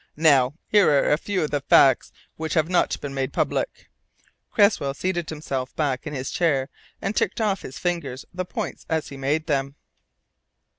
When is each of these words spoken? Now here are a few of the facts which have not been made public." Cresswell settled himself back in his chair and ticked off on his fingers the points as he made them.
Now 0.17 0.55
here 0.67 0.89
are 0.89 1.11
a 1.11 1.17
few 1.19 1.43
of 1.43 1.51
the 1.51 1.61
facts 1.61 2.11
which 2.35 2.55
have 2.55 2.67
not 2.67 2.99
been 3.01 3.13
made 3.13 3.31
public." 3.31 3.87
Cresswell 4.51 4.95
settled 4.95 5.29
himself 5.29 5.75
back 5.75 6.07
in 6.07 6.15
his 6.15 6.31
chair 6.31 6.69
and 7.03 7.15
ticked 7.15 7.39
off 7.39 7.63
on 7.63 7.67
his 7.67 7.77
fingers 7.77 8.25
the 8.33 8.43
points 8.43 8.83
as 8.89 9.09
he 9.09 9.15
made 9.17 9.45
them. 9.45 9.75